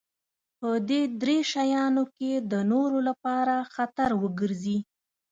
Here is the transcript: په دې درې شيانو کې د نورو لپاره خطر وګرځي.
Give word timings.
په 0.59 0.69
دې 0.89 1.01
درې 1.21 1.37
شيانو 1.51 2.03
کې 2.17 2.31
د 2.51 2.53
نورو 2.71 2.97
لپاره 3.07 3.55
خطر 3.73 4.09
وګرځي. 4.23 4.77